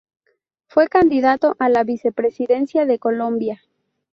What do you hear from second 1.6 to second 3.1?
la Vicepresidencia de